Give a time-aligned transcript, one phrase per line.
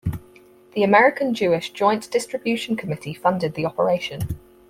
[0.73, 4.29] The American Jewish Joint Distribution Committee funded the operation.